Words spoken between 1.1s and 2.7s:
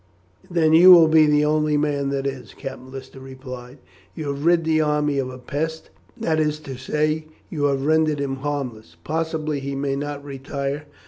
the only man that is,"